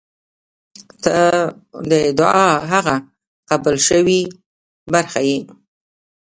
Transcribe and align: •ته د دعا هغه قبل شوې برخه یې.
•ته 1.03 1.17
د 1.89 1.91
دعا 2.19 2.49
هغه 2.71 2.95
قبل 3.49 3.75
شوې 3.87 4.21
برخه 4.93 5.21
یې. 5.29 5.39